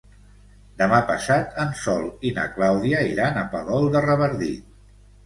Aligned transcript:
Demà 0.77 1.01
passat 1.09 1.59
en 1.63 1.75
Sol 1.81 2.07
i 2.29 2.31
na 2.37 2.45
Clàudia 2.55 3.03
iran 3.11 3.39
a 3.43 3.45
Palol 3.53 3.87
de 3.97 4.03
Revardit. 4.07 4.65